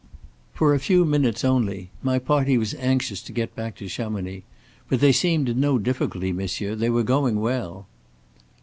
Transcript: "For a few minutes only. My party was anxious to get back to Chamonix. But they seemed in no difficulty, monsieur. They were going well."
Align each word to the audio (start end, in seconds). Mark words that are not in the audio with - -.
"For 0.51 0.73
a 0.73 0.79
few 0.79 1.05
minutes 1.05 1.45
only. 1.45 1.91
My 2.01 2.17
party 2.17 2.57
was 2.57 2.73
anxious 2.79 3.21
to 3.21 3.31
get 3.31 3.55
back 3.55 3.75
to 3.75 3.87
Chamonix. 3.87 4.41
But 4.89 4.99
they 4.99 5.11
seemed 5.11 5.47
in 5.47 5.59
no 5.59 5.77
difficulty, 5.77 6.31
monsieur. 6.31 6.73
They 6.73 6.89
were 6.89 7.03
going 7.03 7.39
well." 7.39 7.85